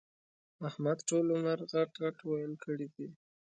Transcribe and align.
احمد 0.67 0.97
ټول 1.07 1.25
عمر 1.35 1.59
غټ 1.71 1.89
ِغټ 2.03 2.17
ويل 2.29 2.53
کړي 2.63 2.87
دي. 2.95 3.07